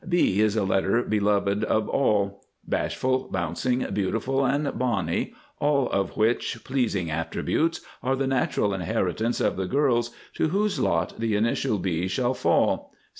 B 0.09 0.39
is 0.41 0.55
a 0.55 0.63
letter 0.63 1.03
beloved 1.03 1.63
of 1.63 1.87
all. 1.87 2.43
Bashful, 2.67 3.27
Bouncing, 3.31 3.85
Beautiful, 3.93 4.43
and 4.43 4.75
Bonny, 4.79 5.35
all 5.59 5.91
of 5.91 6.17
which 6.17 6.63
pleasing 6.63 7.11
attributes 7.11 7.81
are 8.01 8.15
the 8.15 8.25
natural 8.25 8.73
inheritance 8.73 9.39
of 9.39 9.57
the 9.57 9.67
girls 9.67 10.09
to 10.33 10.47
whose 10.47 10.79
lot 10.79 11.19
the 11.19 11.35
initial 11.35 11.77
B 11.77 12.07
shall 12.07 12.33
fall. 12.33 12.91